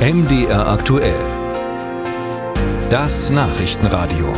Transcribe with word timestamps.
MDR 0.00 0.66
aktuell. 0.66 1.20
Das 2.88 3.28
Nachrichtenradio. 3.28 4.32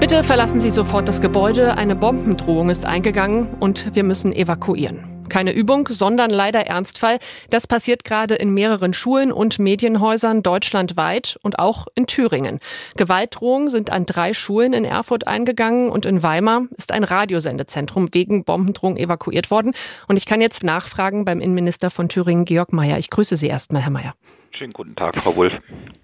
Bitte 0.00 0.24
verlassen 0.24 0.58
Sie 0.58 0.70
sofort 0.70 1.06
das 1.06 1.20
Gebäude. 1.20 1.76
Eine 1.76 1.94
Bombendrohung 1.94 2.70
ist 2.70 2.86
eingegangen 2.86 3.48
und 3.60 3.94
wir 3.94 4.04
müssen 4.04 4.32
evakuieren. 4.32 5.04
Keine 5.32 5.54
Übung, 5.54 5.88
sondern 5.88 6.28
leider 6.28 6.66
Ernstfall. 6.66 7.18
Das 7.48 7.66
passiert 7.66 8.04
gerade 8.04 8.34
in 8.34 8.52
mehreren 8.52 8.92
Schulen 8.92 9.32
und 9.32 9.58
Medienhäusern 9.58 10.42
deutschlandweit 10.42 11.38
und 11.42 11.58
auch 11.58 11.86
in 11.94 12.06
Thüringen. 12.06 12.60
Gewaltdrohungen 12.98 13.70
sind 13.70 13.88
an 13.88 14.04
drei 14.04 14.34
Schulen 14.34 14.74
in 14.74 14.84
Erfurt 14.84 15.26
eingegangen 15.26 15.88
und 15.88 16.04
in 16.04 16.22
Weimar 16.22 16.66
ist 16.76 16.92
ein 16.92 17.02
Radiosendezentrum 17.02 18.10
wegen 18.12 18.44
Bombendrohung 18.44 18.98
evakuiert 18.98 19.50
worden. 19.50 19.72
Und 20.06 20.18
ich 20.18 20.26
kann 20.26 20.42
jetzt 20.42 20.64
nachfragen 20.64 21.24
beim 21.24 21.40
Innenminister 21.40 21.88
von 21.88 22.10
Thüringen, 22.10 22.44
Georg 22.44 22.74
Mayer. 22.74 22.98
Ich 22.98 23.08
grüße 23.08 23.38
Sie 23.38 23.46
erstmal, 23.46 23.80
Herr 23.80 23.90
Mayer. 23.90 24.12
Schönen 24.50 24.72
guten 24.74 24.94
Tag, 24.96 25.16
Frau 25.16 25.34
Wulff. 25.34 25.54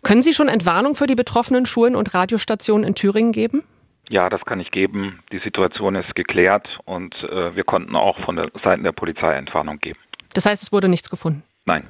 Können 0.05 0.23
Sie 0.23 0.33
schon 0.33 0.48
Entwarnung 0.48 0.95
für 0.95 1.06
die 1.06 1.15
betroffenen 1.15 1.66
Schulen 1.66 1.97
und 1.97 2.15
Radiostationen 2.15 2.87
in 2.87 2.95
Thüringen 2.95 3.33
geben? 3.33 3.62
Ja, 4.09 4.30
das 4.30 4.43
kann 4.45 4.61
ich 4.61 4.71
geben. 4.71 5.21
Die 5.33 5.39
Situation 5.39 5.95
ist 5.95 6.15
geklärt 6.15 6.67
und 6.85 7.15
äh, 7.25 7.55
wir 7.55 7.65
konnten 7.65 7.95
auch 7.95 8.19
von 8.21 8.37
der 8.37 8.51
Seite 8.65 8.83
der 8.83 8.93
Polizei 8.93 9.34
Entwarnung 9.34 9.79
geben. 9.79 9.98
Das 10.34 10.47
heißt, 10.47 10.62
es 10.62 10.73
wurde 10.73 10.89
nichts 10.89 11.11
gefunden? 11.11 11.43
Nein. 11.67 11.87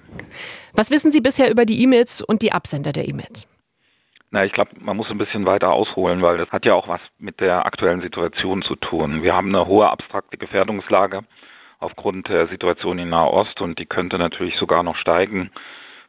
Was 0.75 0.91
wissen 0.91 1.13
Sie 1.13 1.21
bisher 1.21 1.51
über 1.51 1.65
die 1.65 1.83
E-Mails 1.83 2.21
und 2.21 2.43
die 2.43 2.53
Absender 2.53 2.93
der 2.93 3.07
E-Mails? 3.07 3.47
Na, 4.31 4.45
ich 4.45 4.53
glaube, 4.53 4.73
man 4.81 4.97
muss 4.97 5.09
ein 5.11 5.17
bisschen 5.17 5.47
weiter 5.47 5.73
ausholen, 5.73 6.21
weil 6.21 6.37
das 6.37 6.51
hat 6.51 6.67
ja 6.67 6.75
auch 6.75 6.89
was 6.89 7.01
mit 7.19 7.41
der 7.41 7.65
aktuellen 7.65 8.03
Situation 8.03 8.63
zu 8.63 8.75
tun. 8.75 9.23
Wir 9.23 9.35
haben 9.35 9.55
eine 9.55 9.66
hohe 9.66 9.89
abstrakte 9.89 10.37
Gefährdungslage 10.37 11.23
aufgrund 11.79 12.29
der 12.29 12.49
Situation 12.49 12.99
in 12.99 13.09
Nahost 13.09 13.61
und 13.61 13.79
die 13.79 13.87
könnte 13.87 14.19
natürlich 14.19 14.57
sogar 14.57 14.83
noch 14.83 14.97
steigen, 14.97 15.51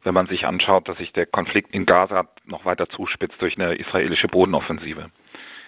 wenn 0.03 0.13
man 0.13 0.27
sich 0.27 0.45
anschaut, 0.45 0.87
dass 0.89 0.97
sich 0.97 1.13
der 1.13 1.27
Konflikt 1.27 1.73
in 1.73 1.85
Gaza 1.85 2.27
noch 2.45 2.65
weiter 2.65 2.89
zuspitzt 2.89 3.39
durch 3.39 3.57
eine 3.57 3.75
israelische 3.75 4.27
Bodenoffensive. 4.27 5.11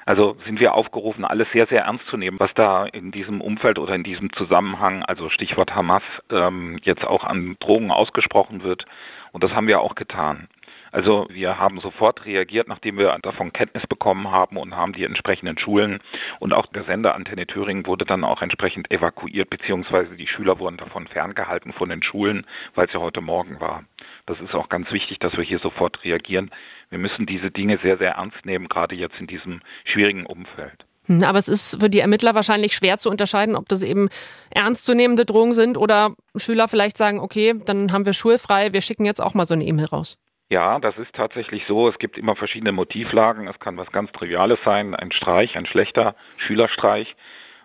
Also 0.05 0.35
sind 0.45 0.59
wir 0.59 0.73
aufgerufen, 0.73 1.25
alles 1.25 1.47
sehr, 1.51 1.67
sehr 1.67 1.83
ernst 1.83 2.05
zu 2.07 2.17
nehmen, 2.17 2.39
was 2.39 2.53
da 2.55 2.85
in 2.85 3.11
diesem 3.11 3.41
Umfeld 3.41 3.77
oder 3.77 3.93
in 3.93 4.03
diesem 4.03 4.33
Zusammenhang, 4.33 5.03
also 5.03 5.29
Stichwort 5.29 5.75
Hamas, 5.75 6.03
ähm, 6.31 6.79
jetzt 6.83 7.03
auch 7.03 7.23
an 7.23 7.55
Drohungen 7.59 7.91
ausgesprochen 7.91 8.63
wird. 8.63 8.85
Und 9.31 9.43
das 9.43 9.51
haben 9.51 9.67
wir 9.67 9.81
auch 9.81 9.95
getan. 9.95 10.47
Also 10.91 11.25
wir 11.29 11.57
haben 11.57 11.79
sofort 11.79 12.25
reagiert, 12.25 12.67
nachdem 12.67 12.97
wir 12.97 13.17
davon 13.21 13.53
Kenntnis 13.53 13.87
bekommen 13.87 14.29
haben 14.29 14.57
und 14.57 14.75
haben 14.75 14.91
die 14.91 15.05
entsprechenden 15.05 15.57
Schulen 15.57 15.99
und 16.39 16.53
auch 16.53 16.65
der 16.67 16.83
Sender 16.83 17.15
Antenne 17.15 17.47
Thüringen 17.47 17.85
wurde 17.85 18.03
dann 18.03 18.25
auch 18.25 18.41
entsprechend 18.41 18.91
evakuiert, 18.91 19.49
beziehungsweise 19.49 20.15
die 20.15 20.27
Schüler 20.27 20.59
wurden 20.59 20.77
davon 20.77 21.07
ferngehalten 21.07 21.71
von 21.71 21.89
den 21.89 22.03
Schulen, 22.03 22.45
weil 22.75 22.87
es 22.87 22.93
ja 22.93 22.99
heute 22.99 23.21
Morgen 23.21 23.61
war. 23.61 23.83
Das 24.25 24.39
ist 24.41 24.53
auch 24.53 24.67
ganz 24.67 24.91
wichtig, 24.91 25.19
dass 25.19 25.35
wir 25.37 25.43
hier 25.43 25.59
sofort 25.59 26.03
reagieren. 26.03 26.51
Wir 26.91 26.99
müssen 26.99 27.25
diese 27.25 27.49
Dinge 27.49 27.79
sehr, 27.81 27.97
sehr 27.97 28.11
ernst 28.11 28.45
nehmen, 28.45 28.67
gerade 28.67 28.95
jetzt 28.95 29.15
in 29.19 29.25
diesem 29.25 29.61
schwierigen 29.85 30.25
Umfeld. 30.25 30.85
Hm, 31.07 31.23
aber 31.23 31.39
es 31.39 31.47
ist 31.47 31.81
für 31.81 31.89
die 31.89 31.99
Ermittler 31.99 32.35
wahrscheinlich 32.35 32.75
schwer 32.75 32.99
zu 32.99 33.09
unterscheiden, 33.09 33.55
ob 33.55 33.67
das 33.69 33.81
eben 33.81 34.09
ernstzunehmende 34.53 35.25
Drohungen 35.25 35.55
sind 35.55 35.77
oder 35.77 36.13
Schüler 36.35 36.67
vielleicht 36.67 36.97
sagen, 36.97 37.19
okay, 37.19 37.55
dann 37.65 37.91
haben 37.91 38.05
wir 38.05 38.13
schulfrei, 38.13 38.73
wir 38.73 38.81
schicken 38.81 39.05
jetzt 39.05 39.21
auch 39.21 39.33
mal 39.33 39.45
so 39.45 39.53
eine 39.53 39.63
E-Mail 39.63 39.85
raus. 39.85 40.17
Ja, 40.49 40.79
das 40.79 40.97
ist 40.97 41.13
tatsächlich 41.13 41.63
so. 41.65 41.87
Es 41.87 41.97
gibt 41.97 42.17
immer 42.17 42.35
verschiedene 42.35 42.73
Motivlagen. 42.73 43.47
Es 43.47 43.57
kann 43.59 43.77
was 43.77 43.89
ganz 43.93 44.11
Triviales 44.11 44.59
sein, 44.65 44.93
ein 44.93 45.13
Streich, 45.13 45.55
ein 45.55 45.65
schlechter 45.65 46.13
Schülerstreich. 46.39 47.15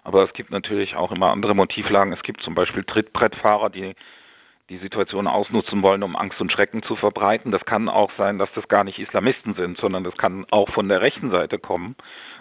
Aber 0.05 0.23
es 0.23 0.33
gibt 0.35 0.53
natürlich 0.53 0.95
auch 0.95 1.11
immer 1.11 1.33
andere 1.33 1.57
Motivlagen. 1.57 2.13
Es 2.13 2.23
gibt 2.23 2.43
zum 2.43 2.55
Beispiel 2.55 2.85
Trittbrettfahrer, 2.85 3.71
die 3.71 3.97
die 4.69 4.79
Situation 4.79 5.29
ausnutzen 5.29 5.83
wollen, 5.83 6.03
um 6.03 6.17
Angst 6.17 6.41
und 6.41 6.51
Schrecken 6.51 6.83
zu 6.83 6.97
verbreiten. 6.97 7.53
Das 7.53 7.65
kann 7.65 7.89
auch 7.89 8.11
sein, 8.19 8.39
dass 8.39 8.49
das 8.55 8.67
gar 8.69 8.83
nicht 8.83 8.99
Islamisten 8.99 9.55
sind, 9.55 9.79
sondern 9.79 10.03
das 10.03 10.17
kann 10.17 10.45
auch 10.51 10.69
von 10.71 10.89
der 10.89 11.01
rechten 11.01 11.31
Seite 11.31 11.59
kommen. 11.59 11.95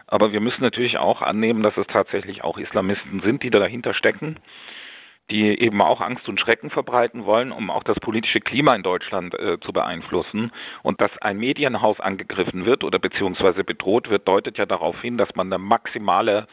Aber 0.08 0.32
wir 0.32 0.40
müssen 0.40 0.62
natürlich 0.62 0.98
auch 0.98 1.22
annehmen, 1.22 1.62
dass 1.62 1.78
es 1.78 1.88
tatsächlich 1.88 2.44
auch 2.44 2.58
Islamisten 2.58 3.22
sind, 3.22 3.44
die 3.44 3.52
da 3.52 3.60
dahinter 3.60 3.94
stecken, 3.94 4.38
die 5.30 5.60
eben 5.60 5.82
auch 5.82 6.02
Angst 6.02 6.28
und 6.28 6.40
Schrecken 6.40 6.70
verbreiten 6.72 7.26
wollen, 7.26 7.52
um 7.52 7.70
auch 7.70 7.84
das 7.84 8.00
politische 8.00 8.42
Klima 8.42 8.74
in 8.76 8.84
Deutschland 8.84 9.34
äh, 9.36 9.60
zu 9.60 9.72
beeinflussen. 9.72 10.52
Und 10.82 11.02
dass 11.02 11.16
ein 11.20 11.38
Medienhaus 11.38 12.00
angegriffen 12.00 12.66
wird 12.66 12.84
oder 12.84 12.98
beziehungsweise 12.98 13.64
bedroht 13.64 14.10
wird, 14.10 14.28
deutet 14.28 14.58
ja 14.58 14.66
darauf 14.66 15.00
hin, 15.02 15.18
dass 15.18 15.34
man 15.36 15.52
eine 15.52 15.60
maximale 15.60 16.48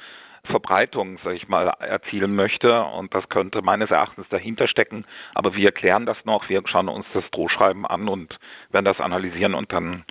Verbreitung, 0.45 1.19
sag 1.23 1.35
ich 1.35 1.49
mal, 1.49 1.69
erzielen 1.81 2.35
möchte. 2.35 2.83
Und 2.83 3.15
das 3.15 3.29
könnte 3.29 3.63
meines 3.63 3.91
Erachtens 3.91 4.27
dahinter 4.31 4.69
stecken. 4.69 5.05
Aber 5.35 5.55
wir 5.55 5.73
klären 5.73 6.07
das 6.07 6.17
noch. 6.25 6.49
Wir 6.49 6.63
schauen 6.67 6.89
uns 6.89 7.07
das 7.15 7.25
Drohschreiben 7.31 7.87
an 7.87 8.09
und 8.09 8.39
werden 8.71 8.85
das 8.85 9.01
analysieren 9.01 9.55
und 9.55 9.73
dann 9.73 10.05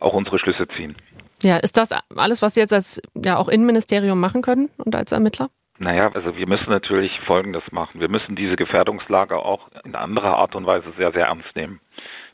auch 0.00 0.12
unsere 0.12 0.38
Schlüsse 0.38 0.68
ziehen. 0.76 0.96
Ja, 1.42 1.56
ist 1.56 1.76
das 1.76 1.92
alles, 2.16 2.42
was 2.42 2.54
Sie 2.54 2.60
jetzt 2.60 2.72
als 2.72 3.02
ja 3.14 3.36
auch 3.36 3.48
Innenministerium 3.48 4.20
machen 4.20 4.42
können 4.42 4.70
und 4.78 4.94
als 4.94 5.12
Ermittler? 5.12 5.48
Naja, 5.78 6.12
also 6.14 6.36
wir 6.36 6.46
müssen 6.46 6.70
natürlich 6.70 7.10
Folgendes 7.22 7.64
machen. 7.72 8.00
Wir 8.00 8.08
müssen 8.08 8.36
diese 8.36 8.54
Gefährdungslage 8.54 9.36
auch 9.36 9.68
in 9.84 9.96
anderer 9.96 10.36
Art 10.36 10.54
und 10.54 10.64
Weise 10.64 10.92
sehr, 10.96 11.10
sehr 11.10 11.26
ernst 11.26 11.56
nehmen. 11.56 11.80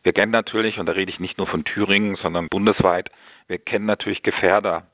Wir 0.03 0.13
kennen 0.13 0.33
natürlich, 0.33 0.79
und 0.79 0.87
da 0.87 0.93
rede 0.93 1.11
ich 1.11 1.21
nicht 1.21 1.39
nur 1.39 1.47
von 1.47 1.65
Thüringen, 1.65 2.17
sondern 2.17 2.49
bundesweit, 2.49 3.11
wir 3.47 3.59
kennen 3.59 3.87
natürlich 3.87 4.23
Gefährder, 4.23 4.87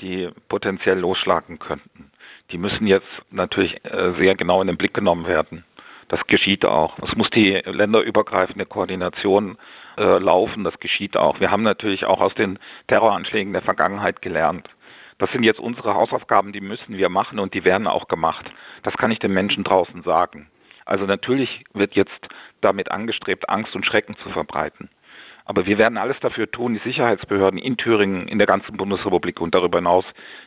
die 0.00 0.28
potenziell 0.48 0.98
losschlagen 0.98 1.58
könnten. 1.58 2.10
Die 2.50 2.58
müssen 2.58 2.86
jetzt 2.86 3.08
natürlich 3.30 3.84
äh, 3.84 4.12
sehr 4.18 4.34
genau 4.34 4.60
in 4.60 4.66
den 4.66 4.76
Blick 4.76 4.94
genommen 4.94 5.26
werden. 5.26 5.64
Das 6.08 6.20
geschieht 6.26 6.64
auch. 6.64 6.98
Es 6.98 7.16
muss 7.16 7.30
die 7.30 7.62
länderübergreifende 7.64 8.66
Koordination 8.66 9.56
äh, 9.96 10.18
laufen. 10.18 10.64
Das 10.64 10.78
geschieht 10.78 11.16
auch. 11.16 11.40
Wir 11.40 11.50
haben 11.50 11.62
natürlich 11.62 12.04
auch 12.04 12.20
aus 12.20 12.34
den 12.34 12.58
Terroranschlägen 12.88 13.52
der 13.52 13.62
Vergangenheit 13.62 14.20
gelernt. 14.20 14.68
Das 15.18 15.30
sind 15.30 15.44
jetzt 15.44 15.60
unsere 15.60 15.94
Hausaufgaben, 15.94 16.52
die 16.52 16.60
müssen 16.60 16.96
wir 16.96 17.08
machen 17.08 17.38
und 17.38 17.54
die 17.54 17.64
werden 17.64 17.86
auch 17.86 18.08
gemacht. 18.08 18.44
Das 18.82 18.94
kann 18.94 19.12
ich 19.12 19.20
den 19.20 19.32
Menschen 19.32 19.64
draußen 19.64 20.02
sagen. 20.02 20.50
Also 20.84 21.06
natürlich 21.06 21.64
wird 21.72 21.94
jetzt 21.94 22.28
damit 22.60 22.90
angestrebt, 22.90 23.48
Angst 23.48 23.74
und 23.74 23.86
Schrecken 23.86 24.16
zu 24.22 24.28
verbreiten. 24.30 24.90
Aber 25.44 25.66
wir 25.66 25.76
werden 25.76 25.98
alles 25.98 26.16
dafür 26.20 26.50
tun, 26.50 26.74
die 26.74 26.88
Sicherheitsbehörden 26.88 27.58
in 27.58 27.76
Thüringen, 27.76 28.28
in 28.28 28.38
der 28.38 28.46
ganzen 28.46 28.76
Bundesrepublik 28.76 29.40
und 29.40 29.54
darüber 29.54 29.78
hinaus, 29.78 30.04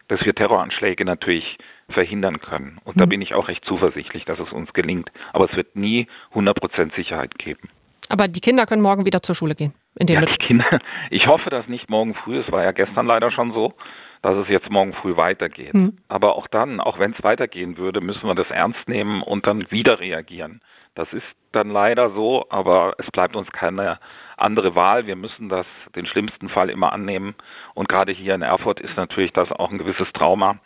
dass 0.08 0.24
wir 0.25 0.34
Terroranschläge 0.34 1.06
natürlich 1.06 1.58
verhindern 1.90 2.40
können. 2.40 2.80
Und 2.84 2.96
mhm. 2.96 3.02
da 3.02 3.06
bin 3.06 3.22
ich 3.22 3.34
auch 3.34 3.47
recht 3.47 3.63
zuversichtlich, 3.66 4.25
dass 4.25 4.40
es 4.40 4.52
uns 4.52 4.74
gelingt. 4.74 5.12
Aber 5.34 5.50
es 5.50 5.56
wird 5.56 5.75
nie 5.75 6.08
100 6.30 6.59
Prozent 6.59 6.94
Sicherheit 6.96 7.38
geben. 7.38 7.69
Aber 8.09 8.28
die 8.28 8.40
Kinder 8.40 8.66
können 8.66 8.81
morgen 8.81 9.06
wieder 9.06 9.22
zur 9.22 9.35
Schule 9.35 9.53
gehen. 9.53 9.74
In 10.00 10.08
ja, 10.08 10.22
die 10.22 10.38
Kinder. 10.38 10.66
Ich 11.09 11.28
hoffe, 11.28 11.50
dass 11.50 11.68
nicht 11.68 11.90
morgen 11.90 12.16
früh. 12.16 12.40
Es 12.40 12.52
war 12.52 12.64
ja 12.64 12.72
gestern 12.72 13.06
leider 13.06 13.31
schon 13.31 13.52
so, 13.52 13.74
dass 14.22 14.35
es 14.35 14.47
jetzt 14.50 14.69
morgen 14.69 14.94
früh 14.94 15.16
weitergeht. 15.16 15.73
Mhm. 15.73 15.97
Aber 16.07 16.35
auch 16.35 16.47
dann, 16.47 16.79
auch 16.79 17.00
wenn 17.00 17.13
es 17.13 17.23
weitergehen 17.23 17.78
würde, 17.78 18.01
müssen 18.01 18.28
wir 18.28 18.35
das 18.35 18.50
ernst 18.50 18.88
nehmen 18.88 19.22
und 19.22 19.45
dann 19.47 19.69
wieder 19.72 20.00
reagieren. 20.00 20.61
Das 20.95 21.07
ist 21.13 21.25
dann 21.51 21.69
leider 21.69 22.11
so, 22.11 22.45
aber 22.50 22.95
es 22.97 23.05
bleibt 23.11 23.35
uns 23.35 23.51
keine 23.51 24.00
andere 24.35 24.75
Wahl. 24.75 25.05
Wir 25.05 25.16
müssen 25.16 25.50
das 25.50 25.66
den 25.95 26.05
schlimmsten 26.05 26.50
Fall 26.50 26.69
immer 26.69 26.91
annehmen. 26.91 27.35
Und 27.73 27.89
gerade 27.89 28.11
hier 28.11 28.35
in 28.35 28.41
Erfurt 28.41 28.79
ist 28.79 28.95
natürlich 28.95 29.31
das 29.33 29.51
auch 29.51 29.72
ein 29.72 29.78
gewisses 29.78 30.11
Trauma. 30.13 30.59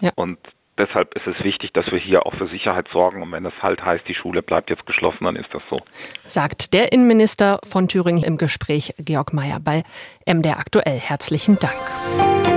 Ja. 0.00 0.10
Und 0.14 0.38
deshalb 0.78 1.14
ist 1.14 1.26
es 1.26 1.42
wichtig, 1.44 1.72
dass 1.72 1.86
wir 1.90 1.98
hier 1.98 2.26
auch 2.26 2.34
für 2.34 2.48
Sicherheit 2.48 2.88
sorgen. 2.92 3.22
Und 3.22 3.32
wenn 3.32 3.44
es 3.46 3.54
halt 3.62 3.84
heißt, 3.84 4.06
die 4.06 4.14
Schule 4.14 4.42
bleibt 4.42 4.70
jetzt 4.70 4.86
geschlossen, 4.86 5.24
dann 5.24 5.36
ist 5.36 5.52
das 5.52 5.62
so. 5.70 5.80
Sagt 6.24 6.72
der 6.72 6.92
Innenminister 6.92 7.58
von 7.64 7.88
Thüringen 7.88 8.22
im 8.22 8.36
Gespräch 8.36 8.94
Georg 8.98 9.32
Mayer 9.32 9.58
bei 9.60 9.82
MDR 10.26 10.58
aktuell. 10.58 10.98
Herzlichen 10.98 11.58
Dank. 11.58 12.53